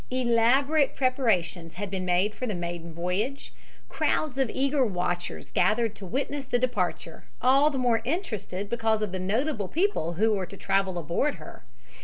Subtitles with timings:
[0.09, 3.53] Elaborate preparations had been made for the maiden voyage.
[3.87, 9.11] Crowds of eager watchers gathered to witness the departure, all the more interested because of
[9.11, 11.61] the notable people who were to travel aboard her.